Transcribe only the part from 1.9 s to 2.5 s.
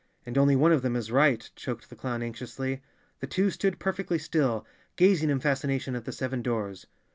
the clown anx¬